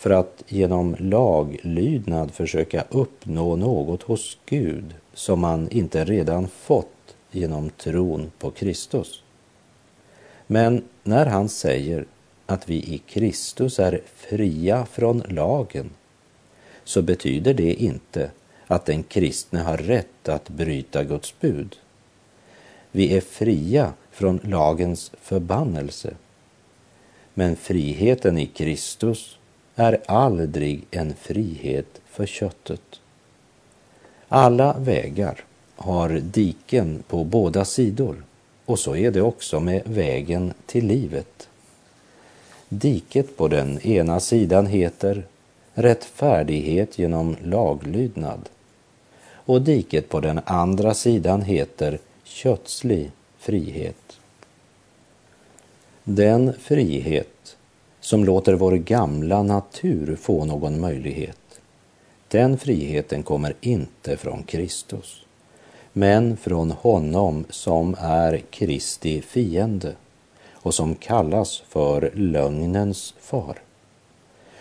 för 0.02 0.10
att 0.10 0.44
genom 0.48 0.96
laglydnad 0.98 2.30
försöka 2.30 2.84
uppnå 2.90 3.56
något 3.56 4.02
hos 4.02 4.38
Gud 4.46 4.94
som 5.14 5.40
man 5.40 5.68
inte 5.70 6.04
redan 6.04 6.48
fått 6.48 7.16
genom 7.30 7.70
tron 7.70 8.32
på 8.38 8.50
Kristus. 8.50 9.22
Men 10.46 10.84
när 11.02 11.26
han 11.26 11.48
säger 11.48 12.04
att 12.46 12.68
vi 12.68 12.74
i 12.74 12.98
Kristus 12.98 13.78
är 13.78 14.00
fria 14.16 14.86
från 14.86 15.22
lagen 15.28 15.90
så 16.84 17.02
betyder 17.02 17.54
det 17.54 17.74
inte 17.74 18.30
att 18.66 18.86
den 18.86 19.02
kristne 19.02 19.60
har 19.60 19.76
rätt 19.76 20.28
att 20.28 20.48
bryta 20.48 21.04
Guds 21.04 21.34
bud. 21.40 21.76
Vi 22.90 23.16
är 23.16 23.20
fria 23.20 23.92
från 24.10 24.40
lagens 24.42 25.12
förbannelse. 25.20 26.14
Men 27.34 27.56
friheten 27.56 28.38
i 28.38 28.46
Kristus 28.46 29.38
är 29.82 30.00
aldrig 30.06 30.86
en 30.90 31.14
frihet 31.14 32.00
för 32.10 32.26
köttet. 32.26 33.00
Alla 34.28 34.78
vägar 34.78 35.44
har 35.76 36.08
diken 36.08 37.02
på 37.08 37.24
båda 37.24 37.64
sidor 37.64 38.24
och 38.64 38.78
så 38.78 38.96
är 38.96 39.10
det 39.10 39.22
också 39.22 39.60
med 39.60 39.82
vägen 39.84 40.52
till 40.66 40.86
livet. 40.86 41.48
Diket 42.68 43.36
på 43.36 43.48
den 43.48 43.80
ena 43.80 44.20
sidan 44.20 44.66
heter 44.66 45.24
rättfärdighet 45.74 46.98
genom 46.98 47.36
laglydnad 47.42 48.48
och 49.32 49.62
diket 49.62 50.08
på 50.08 50.20
den 50.20 50.40
andra 50.44 50.94
sidan 50.94 51.42
heter 51.42 51.98
kötslig 52.24 53.10
frihet. 53.38 54.18
Den 56.04 56.52
frihet 56.60 57.56
som 58.02 58.24
låter 58.24 58.54
vår 58.54 58.72
gamla 58.72 59.42
natur 59.42 60.16
få 60.16 60.44
någon 60.44 60.80
möjlighet 60.80 61.38
den 62.32 62.58
friheten 62.58 63.22
kommer 63.22 63.54
inte 63.60 64.16
från 64.16 64.42
Kristus, 64.42 65.24
men 65.92 66.36
från 66.36 66.70
honom 66.70 67.44
som 67.50 67.96
är 67.98 68.38
Kristi 68.50 69.22
fiende 69.22 69.92
och 70.52 70.74
som 70.74 70.94
kallas 70.94 71.62
för 71.68 72.10
lögnens 72.14 73.14
far. 73.20 73.58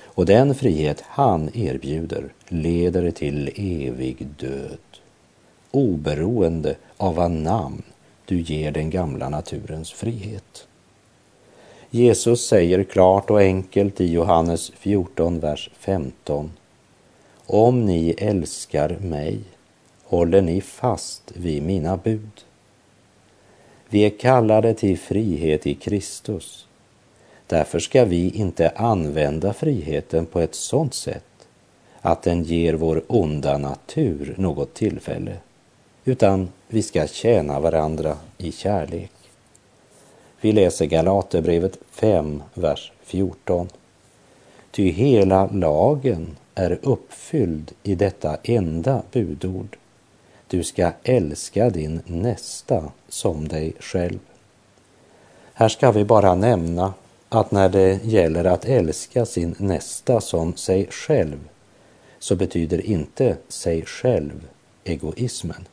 Och 0.03 0.25
den 0.25 0.55
frihet 0.55 1.03
han 1.07 1.49
erbjuder 1.53 2.33
leder 2.47 3.11
till 3.11 3.51
evig 3.55 4.27
död, 4.39 4.99
oberoende 5.71 6.75
av 6.97 7.15
vad 7.15 7.31
namn 7.31 7.83
du 8.25 8.41
ger 8.41 8.71
den 8.71 8.89
gamla 8.89 9.29
naturens 9.29 9.91
frihet. 9.91 10.67
Jesus 11.93 12.47
säger 12.47 12.83
klart 12.83 13.29
och 13.29 13.41
enkelt 13.41 14.01
i 14.01 14.11
Johannes 14.11 14.71
14, 14.75 15.39
vers 15.39 15.69
15. 15.79 16.51
Om 17.45 17.85
ni 17.85 18.15
älskar 18.17 18.97
mig 19.01 19.39
håller 20.03 20.41
ni 20.41 20.61
fast 20.61 21.31
vid 21.35 21.63
mina 21.63 21.97
bud. 21.97 22.45
Vi 23.89 24.05
är 24.05 24.09
kallade 24.09 24.73
till 24.73 24.97
frihet 24.97 25.67
i 25.67 25.73
Kristus. 25.73 26.67
Därför 27.47 27.79
ska 27.79 28.05
vi 28.05 28.29
inte 28.29 28.69
använda 28.69 29.53
friheten 29.53 30.25
på 30.25 30.39
ett 30.39 30.55
sådant 30.55 30.93
sätt 30.93 31.47
att 32.01 32.23
den 32.23 32.43
ger 32.43 32.73
vår 32.73 33.03
onda 33.07 33.57
natur 33.57 34.35
något 34.37 34.73
tillfälle, 34.73 35.37
utan 36.05 36.49
vi 36.67 36.83
ska 36.83 37.07
tjäna 37.07 37.59
varandra 37.59 38.17
i 38.37 38.51
kärlek. 38.51 39.11
Vi 40.43 40.51
läser 40.51 40.85
Galaterbrevet 40.85 41.77
5, 41.91 42.43
vers 42.53 42.91
14. 43.03 43.69
Ty 44.71 44.89
hela 44.91 45.47
lagen 45.47 46.37
är 46.55 46.79
uppfylld 46.81 47.71
i 47.83 47.95
detta 47.95 48.37
enda 48.43 49.01
budord. 49.11 49.77
Du 50.47 50.63
ska 50.63 50.91
älska 51.03 51.69
din 51.69 52.01
nästa 52.05 52.91
som 53.09 53.47
dig 53.47 53.73
själv. 53.79 54.19
Här 55.53 55.69
ska 55.69 55.91
vi 55.91 56.05
bara 56.05 56.35
nämna 56.35 56.93
att 57.29 57.51
när 57.51 57.69
det 57.69 57.99
gäller 58.03 58.45
att 58.45 58.65
älska 58.65 59.25
sin 59.25 59.55
nästa 59.57 60.21
som 60.21 60.55
sig 60.55 60.87
själv 60.91 61.39
så 62.19 62.35
betyder 62.35 62.85
inte 62.85 63.37
sig 63.47 63.85
själv 63.85 64.47
egoismen. 64.83 65.67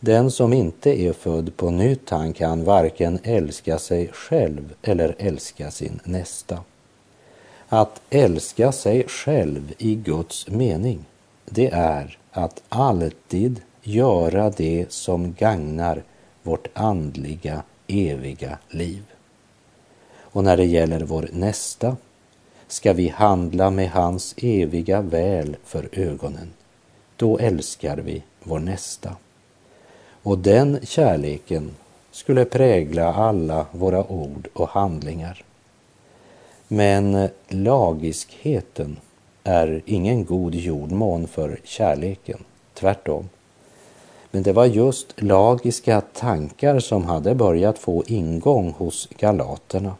Den 0.00 0.30
som 0.30 0.52
inte 0.52 1.00
är 1.00 1.12
född 1.12 1.56
på 1.56 1.70
nytt, 1.70 2.10
han 2.10 2.32
kan 2.32 2.64
varken 2.64 3.18
älska 3.22 3.78
sig 3.78 4.08
själv 4.12 4.74
eller 4.82 5.14
älska 5.18 5.70
sin 5.70 6.00
nästa. 6.04 6.58
Att 7.68 8.00
älska 8.10 8.72
sig 8.72 9.08
själv 9.08 9.74
i 9.78 9.94
Guds 9.94 10.48
mening, 10.48 11.04
det 11.44 11.70
är 11.70 12.18
att 12.30 12.62
alltid 12.68 13.60
göra 13.82 14.50
det 14.50 14.92
som 14.92 15.34
gagnar 15.34 16.02
vårt 16.42 16.68
andliga, 16.72 17.62
eviga 17.86 18.58
liv. 18.68 19.02
Och 20.18 20.44
när 20.44 20.56
det 20.56 20.64
gäller 20.64 21.00
vår 21.00 21.28
nästa 21.32 21.96
ska 22.68 22.92
vi 22.92 23.08
handla 23.08 23.70
med 23.70 23.90
hans 23.90 24.34
eviga 24.36 25.00
väl 25.00 25.56
för 25.64 25.88
ögonen. 25.92 26.50
Då 27.16 27.38
älskar 27.38 27.96
vi 27.96 28.22
vår 28.42 28.58
nästa. 28.58 29.16
Och 30.28 30.38
den 30.38 30.78
kärleken 30.82 31.70
skulle 32.10 32.44
prägla 32.44 33.14
alla 33.14 33.66
våra 33.72 34.12
ord 34.12 34.48
och 34.52 34.68
handlingar. 34.68 35.44
Men 36.68 37.28
lagiskheten 37.48 38.96
är 39.44 39.82
ingen 39.86 40.24
god 40.24 40.54
jordmån 40.54 41.26
för 41.26 41.58
kärleken, 41.64 42.38
tvärtom. 42.74 43.28
Men 44.30 44.42
det 44.42 44.52
var 44.52 44.66
just 44.66 45.22
lagiska 45.22 46.00
tankar 46.00 46.80
som 46.80 47.04
hade 47.04 47.34
börjat 47.34 47.78
få 47.78 48.04
ingång 48.06 48.74
hos 48.78 49.08
galaterna. 49.18 49.94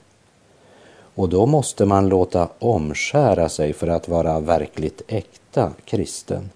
Och 1.14 1.28
då 1.28 1.46
måste 1.46 1.84
man 1.84 2.08
låta 2.08 2.48
omskära 2.58 3.48
sig 3.48 3.72
för 3.72 3.88
att 3.88 4.08
vara 4.08 4.40
verkligt 4.40 5.02
äkta 5.08 5.72
kristen. 5.84 6.50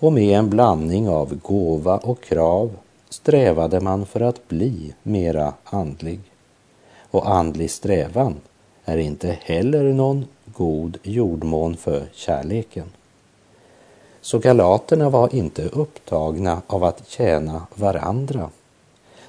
Och 0.00 0.12
med 0.12 0.38
en 0.38 0.50
blandning 0.50 1.08
av 1.08 1.34
gåva 1.34 1.96
och 1.96 2.20
krav 2.20 2.70
strävade 3.08 3.80
man 3.80 4.06
för 4.06 4.20
att 4.20 4.48
bli 4.48 4.94
mera 5.02 5.54
andlig. 5.64 6.20
Och 7.10 7.30
andlig 7.30 7.70
strävan 7.70 8.36
är 8.84 8.98
inte 8.98 9.38
heller 9.42 9.92
någon 9.92 10.26
god 10.44 10.98
jordmån 11.02 11.76
för 11.76 12.02
kärleken. 12.12 12.84
Så 14.20 14.38
galaterna 14.38 15.10
var 15.10 15.34
inte 15.34 15.68
upptagna 15.68 16.62
av 16.66 16.84
att 16.84 17.08
tjäna 17.08 17.66
varandra. 17.74 18.50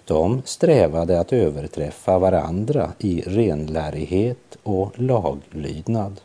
De 0.06 0.42
strävade 0.46 1.20
att 1.20 1.34
överträffa 1.34 2.20
varandra 2.20 2.92
i 3.00 3.22
renlärighet 3.22 4.58
och 4.64 4.92
laglydnad. 4.96 6.22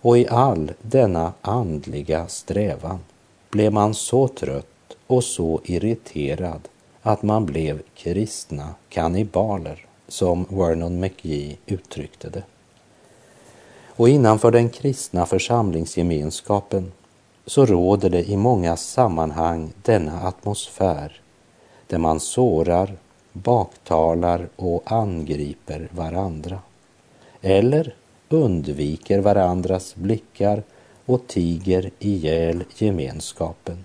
Och 0.00 0.18
i 0.18 0.28
all 0.28 0.72
denna 0.82 1.32
andliga 1.42 2.26
strävan 2.28 2.98
blev 3.52 3.72
man 3.72 3.94
så 3.94 4.28
trött 4.28 4.96
och 5.06 5.24
så 5.24 5.60
irriterad 5.64 6.68
att 7.02 7.22
man 7.22 7.46
blev 7.46 7.82
kristna 7.94 8.74
kannibaler, 8.88 9.86
som 10.08 10.46
Vernon 10.48 11.00
McGee 11.00 11.56
uttryckte 11.66 12.30
det. 12.30 12.42
Och 13.96 14.08
innanför 14.08 14.50
den 14.50 14.68
kristna 14.68 15.26
församlingsgemenskapen 15.26 16.92
så 17.46 17.66
råder 17.66 18.10
det 18.10 18.30
i 18.30 18.36
många 18.36 18.76
sammanhang 18.76 19.72
denna 19.82 20.22
atmosfär 20.22 21.20
där 21.86 21.98
man 21.98 22.20
sårar, 22.20 22.96
baktalar 23.32 24.48
och 24.56 24.92
angriper 24.92 25.88
varandra. 25.90 26.58
Eller 27.40 27.94
undviker 28.28 29.18
varandras 29.18 29.94
blickar 29.94 30.62
och 31.12 31.26
tiger 31.26 31.90
ihjäl 31.98 32.64
gemenskapen. 32.78 33.84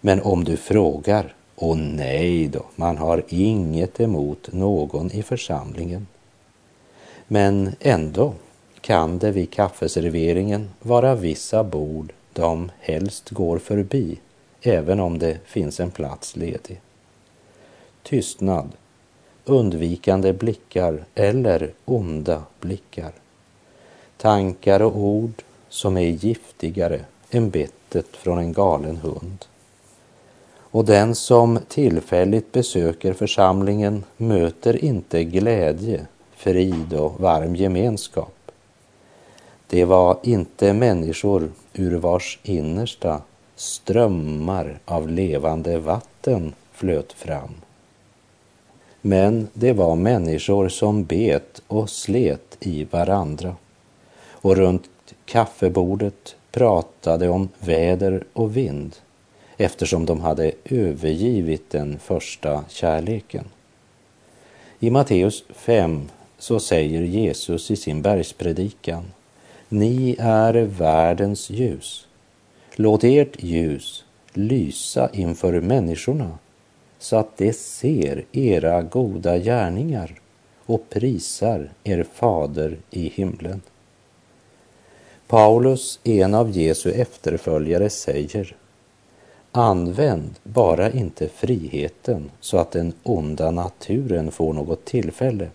Men 0.00 0.22
om 0.22 0.44
du 0.44 0.56
frågar, 0.56 1.34
och 1.54 1.78
nej 1.78 2.48
då, 2.48 2.64
man 2.76 2.96
har 2.96 3.22
inget 3.28 4.00
emot 4.00 4.52
någon 4.52 5.10
i 5.12 5.22
församlingen. 5.22 6.06
Men 7.28 7.72
ändå 7.80 8.34
kan 8.80 9.18
det 9.18 9.30
vid 9.30 9.50
kaffeserveringen 9.50 10.70
vara 10.82 11.14
vissa 11.14 11.64
bord 11.64 12.12
de 12.32 12.70
helst 12.80 13.30
går 13.30 13.58
förbi, 13.58 14.18
även 14.62 15.00
om 15.00 15.18
det 15.18 15.38
finns 15.44 15.80
en 15.80 15.90
plats 15.90 16.36
ledig. 16.36 16.80
Tystnad, 18.02 18.68
undvikande 19.44 20.32
blickar 20.32 21.04
eller 21.14 21.72
onda 21.84 22.42
blickar. 22.60 23.12
Tankar 24.16 24.82
och 24.82 24.96
ord 24.96 25.42
som 25.76 25.96
är 25.96 26.08
giftigare 26.08 27.00
än 27.30 27.50
bettet 27.50 28.06
från 28.16 28.38
en 28.38 28.52
galen 28.52 28.96
hund. 28.96 29.44
Och 30.58 30.84
den 30.84 31.14
som 31.14 31.58
tillfälligt 31.68 32.52
besöker 32.52 33.12
församlingen 33.12 34.04
möter 34.16 34.84
inte 34.84 35.24
glädje, 35.24 36.06
frid 36.36 36.92
och 36.92 37.20
varm 37.20 37.56
gemenskap. 37.56 38.50
Det 39.66 39.84
var 39.84 40.18
inte 40.22 40.72
människor 40.72 41.50
ur 41.72 41.96
vars 41.96 42.38
innersta 42.42 43.22
strömmar 43.56 44.78
av 44.84 45.08
levande 45.08 45.78
vatten 45.78 46.54
flöt 46.72 47.12
fram. 47.12 47.54
Men 49.00 49.48
det 49.52 49.72
var 49.72 49.96
människor 49.96 50.68
som 50.68 51.04
bet 51.04 51.62
och 51.66 51.90
slet 51.90 52.56
i 52.60 52.84
varandra 52.84 53.56
och 54.30 54.56
runt 54.56 54.84
kaffebordet 55.26 56.36
pratade 56.50 57.28
om 57.28 57.48
väder 57.58 58.24
och 58.32 58.56
vind 58.56 58.96
eftersom 59.56 60.06
de 60.06 60.20
hade 60.20 60.52
övergivit 60.64 61.70
den 61.70 61.98
första 61.98 62.64
kärleken. 62.68 63.44
I 64.78 64.90
Matteus 64.90 65.44
5 65.48 66.08
så 66.38 66.60
säger 66.60 67.02
Jesus 67.02 67.70
i 67.70 67.76
sin 67.76 68.02
bergspredikan 68.02 69.04
Ni 69.68 70.16
är 70.18 70.54
världens 70.54 71.50
ljus. 71.50 72.06
Låt 72.76 73.04
ert 73.04 73.42
ljus 73.42 74.04
lysa 74.32 75.10
inför 75.12 75.60
människorna 75.60 76.38
så 76.98 77.16
att 77.16 77.36
de 77.36 77.52
ser 77.52 78.24
era 78.32 78.82
goda 78.82 79.38
gärningar 79.38 80.20
och 80.66 80.90
prisar 80.90 81.70
er 81.84 82.06
fader 82.14 82.76
i 82.90 83.08
himlen. 83.08 83.62
Paulus, 85.28 86.00
en 86.04 86.34
av 86.34 86.50
Jesu 86.50 86.90
efterföljare, 86.90 87.90
säger 87.90 88.56
Använd 89.52 90.34
bara 90.42 90.90
inte 90.90 91.28
friheten 91.28 92.30
så 92.40 92.58
att 92.58 92.70
den 92.70 92.92
onda 93.02 93.50
naturen 93.50 94.30
får 94.30 94.52
något 94.52 94.84
tillfälle, 94.84 95.48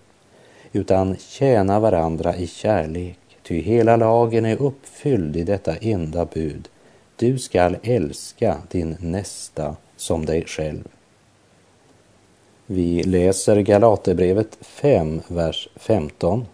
utan 0.72 1.16
tjäna 1.18 1.80
varandra 1.80 2.36
i 2.36 2.48
kärlek, 2.48 3.20
ty 3.44 3.62
hela 3.62 3.96
lagen 3.96 4.46
är 4.46 4.62
uppfylld 4.62 5.38
i 5.38 5.44
detta 5.44 5.76
enda 5.76 6.26
bud. 6.26 6.68
Du 7.16 7.40
skall 7.40 7.78
älska 7.84 8.58
din 8.72 8.98
nästa 9.00 9.76
som 9.96 10.26
dig 10.26 10.46
själv. 10.46 10.88
Vi 12.66 13.04
läser 13.04 13.62
Galaterbrevet 13.62 14.58
5, 14.62 15.22
vers 15.28 15.70
15. 15.76 16.46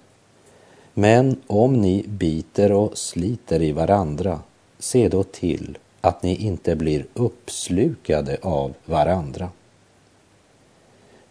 Men 0.99 1.41
om 1.47 1.73
ni 1.73 2.05
biter 2.07 2.71
och 2.71 2.97
sliter 2.97 3.61
i 3.61 3.71
varandra, 3.71 4.39
se 4.79 5.09
då 5.09 5.23
till 5.23 5.77
att 6.01 6.23
ni 6.23 6.35
inte 6.35 6.75
blir 6.75 7.05
uppslukade 7.13 8.37
av 8.41 8.73
varandra. 8.85 9.49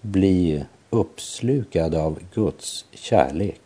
Bli 0.00 0.64
uppslukad 0.90 1.94
av 1.94 2.18
Guds 2.34 2.84
kärlek, 2.92 3.60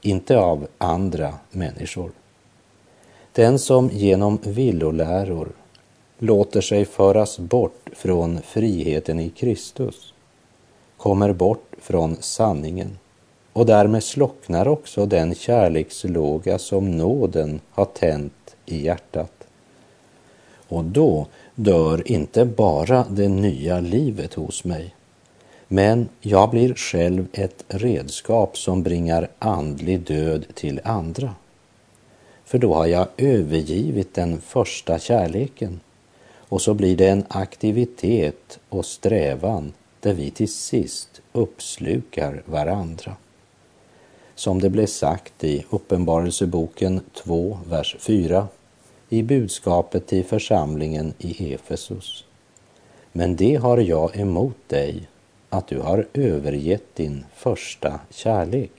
inte 0.00 0.38
av 0.38 0.66
andra 0.78 1.34
människor. 1.50 2.10
Den 3.32 3.58
som 3.58 3.90
genom 3.92 4.38
villoläror 4.42 5.48
låter 6.18 6.60
sig 6.60 6.84
föras 6.84 7.38
bort 7.38 7.90
från 7.92 8.42
friheten 8.42 9.20
i 9.20 9.30
Kristus 9.30 10.14
kommer 10.96 11.32
bort 11.32 11.74
från 11.80 12.16
sanningen 12.20 12.98
och 13.58 13.66
därmed 13.66 14.04
slocknar 14.04 14.68
också 14.68 15.06
den 15.06 15.34
kärlekslåga 15.34 16.58
som 16.58 16.96
nåden 16.96 17.60
har 17.70 17.84
tänt 17.84 18.56
i 18.66 18.84
hjärtat. 18.84 19.32
Och 20.68 20.84
då 20.84 21.26
dör 21.54 22.12
inte 22.12 22.44
bara 22.44 23.04
det 23.10 23.28
nya 23.28 23.80
livet 23.80 24.34
hos 24.34 24.64
mig, 24.64 24.94
men 25.68 26.08
jag 26.20 26.50
blir 26.50 26.74
själv 26.74 27.26
ett 27.32 27.64
redskap 27.68 28.58
som 28.58 28.82
bringar 28.82 29.28
andlig 29.38 30.00
död 30.00 30.46
till 30.54 30.80
andra. 30.84 31.34
För 32.44 32.58
då 32.58 32.74
har 32.74 32.86
jag 32.86 33.08
övergivit 33.16 34.14
den 34.14 34.40
första 34.40 34.98
kärleken 34.98 35.80
och 36.34 36.62
så 36.62 36.74
blir 36.74 36.96
det 36.96 37.08
en 37.08 37.24
aktivitet 37.28 38.58
och 38.68 38.86
strävan 38.86 39.72
där 40.00 40.14
vi 40.14 40.30
till 40.30 40.52
sist 40.52 41.20
uppslukar 41.32 42.42
varandra. 42.44 43.16
Som 44.38 44.60
det 44.60 44.70
blev 44.70 44.86
sagt 44.86 45.44
i 45.44 45.64
Uppenbarelseboken 45.70 47.00
2, 47.14 47.58
vers 47.68 47.96
4 47.98 48.48
i 49.08 49.22
budskapet 49.22 50.06
till 50.06 50.24
församlingen 50.24 51.14
i 51.18 51.54
Efesus. 51.54 52.24
Men 53.12 53.36
det 53.36 53.54
har 53.54 53.78
jag 53.78 54.16
emot 54.16 54.56
dig, 54.66 55.08
att 55.48 55.66
du 55.66 55.80
har 55.80 56.06
övergett 56.14 56.94
din 56.94 57.24
första 57.34 58.00
kärlek. 58.10 58.70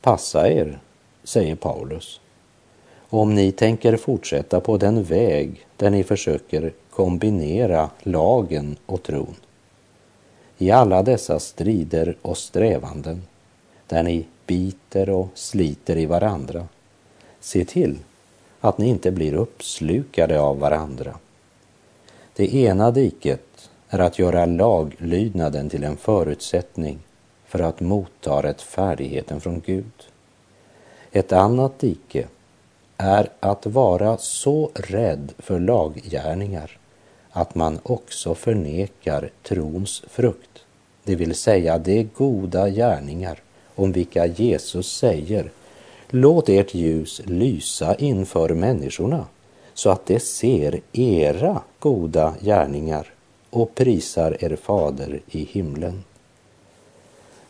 Passa 0.00 0.48
er, 0.48 0.80
säger 1.24 1.56
Paulus, 1.56 2.20
om 3.08 3.34
ni 3.34 3.52
tänker 3.52 3.96
fortsätta 3.96 4.60
på 4.60 4.76
den 4.76 5.02
väg 5.02 5.66
där 5.76 5.90
ni 5.90 6.04
försöker 6.04 6.72
kombinera 6.90 7.90
lagen 8.02 8.76
och 8.86 9.02
tron. 9.02 9.36
I 10.58 10.70
alla 10.70 11.02
dessa 11.02 11.38
strider 11.38 12.16
och 12.22 12.38
strävanden 12.38 13.22
där 13.90 14.02
ni 14.02 14.26
biter 14.46 15.10
och 15.10 15.28
sliter 15.34 15.96
i 15.96 16.06
varandra, 16.06 16.66
se 17.40 17.64
till 17.64 17.98
att 18.60 18.78
ni 18.78 18.88
inte 18.88 19.10
blir 19.10 19.34
uppslukade 19.34 20.40
av 20.40 20.58
varandra. 20.58 21.18
Det 22.36 22.54
ena 22.54 22.90
diket 22.90 23.70
är 23.88 23.98
att 23.98 24.18
göra 24.18 24.46
laglydnaden 24.46 25.70
till 25.70 25.84
en 25.84 25.96
förutsättning 25.96 26.98
för 27.46 27.58
att 27.58 27.80
motta 27.80 28.42
rättfärdigheten 28.42 29.40
från 29.40 29.62
Gud. 29.66 29.92
Ett 31.12 31.32
annat 31.32 31.78
dike 31.78 32.26
är 32.96 33.28
att 33.40 33.66
vara 33.66 34.16
så 34.16 34.70
rädd 34.74 35.32
för 35.38 35.60
laggärningar 35.60 36.78
att 37.30 37.54
man 37.54 37.78
också 37.82 38.34
förnekar 38.34 39.30
trons 39.42 40.02
frukt, 40.08 40.64
det 41.04 41.14
vill 41.14 41.34
säga 41.34 41.78
de 41.78 42.02
goda 42.02 42.68
gärningar 42.68 43.40
om 43.80 43.92
vilka 43.92 44.26
Jesus 44.26 44.92
säger 44.92 45.50
Låt 46.08 46.48
ert 46.48 46.74
ljus 46.74 47.20
lysa 47.24 47.94
inför 47.94 48.48
människorna 48.48 49.26
så 49.74 49.90
att 49.90 50.06
de 50.06 50.20
ser 50.20 50.80
era 50.92 51.62
goda 51.78 52.34
gärningar 52.40 53.06
och 53.50 53.74
prisar 53.74 54.44
er 54.44 54.56
fader 54.56 55.20
i 55.30 55.44
himlen. 55.44 56.04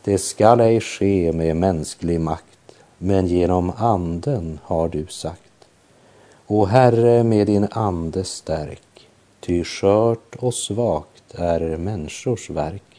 Det 0.05 0.19
skall 0.19 0.61
ej 0.61 0.81
ske 0.81 1.33
med 1.33 1.57
mänsklig 1.57 2.21
makt, 2.21 2.75
men 2.99 3.27
genom 3.27 3.73
anden 3.77 4.59
har 4.62 4.88
du 4.88 5.07
sagt. 5.07 5.69
O 6.47 6.64
Herre, 6.64 7.25
med 7.25 7.47
din 7.47 7.69
ande 7.71 8.25
stärk, 8.25 9.09
ty 9.40 9.64
skört 9.64 10.37
och 10.38 10.55
svagt 10.55 11.35
är 11.35 11.77
människors 11.77 12.51
verk, 12.51 12.89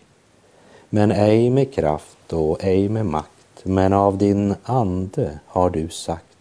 men 0.93 1.12
ej 1.12 1.49
med 1.49 1.73
kraft 1.73 2.34
och 2.34 2.63
ej 2.63 2.89
med 2.89 3.06
makt 3.06 3.63
men 3.63 3.93
av 3.93 4.17
din 4.17 4.56
ande 4.63 5.39
har 5.45 5.69
du 5.69 5.89
sagt. 5.89 6.38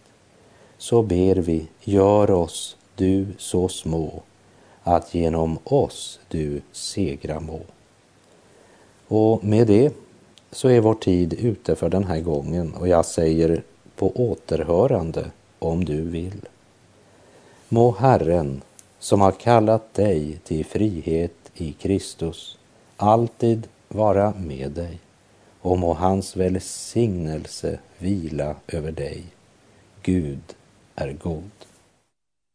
Så 0.77 1.01
ber 1.01 1.35
vi, 1.35 1.67
gör 1.81 2.31
oss 2.31 2.77
du 2.95 3.27
så 3.37 3.67
små 3.67 4.21
att 4.83 5.13
genom 5.13 5.59
oss 5.63 6.19
du 6.27 6.61
segra 6.71 7.39
må. 7.39 7.59
Och 9.07 9.43
med 9.43 9.67
det 9.67 9.93
så 10.51 10.69
är 10.69 10.79
vår 10.79 10.93
tid 10.93 11.33
ute 11.33 11.75
för 11.75 11.89
den 11.89 12.03
här 12.03 12.19
gången 12.19 12.73
och 12.73 12.87
jag 12.87 13.05
säger 13.05 13.63
på 13.95 14.11
återhörande 14.15 15.31
om 15.59 15.85
du 15.85 16.01
vill. 16.01 16.45
Må 17.69 17.91
Herren 17.91 18.61
som 18.99 19.21
har 19.21 19.31
kallat 19.31 19.93
dig 19.93 20.39
till 20.43 20.65
frihet 20.65 21.51
i 21.53 21.73
Kristus 21.73 22.57
alltid 22.97 23.67
vara 23.93 24.33
med 24.37 24.71
dig 24.71 24.99
och 25.61 25.79
må 25.79 25.93
hans 25.93 26.35
välsignelse 26.35 27.79
vila 27.97 28.55
över 28.67 28.91
dig. 28.91 29.23
Gud 30.01 30.55
är 30.95 31.11
god. 31.13 31.51